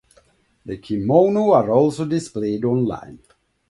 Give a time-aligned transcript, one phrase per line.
[0.65, 3.19] The kimono are also displayed online.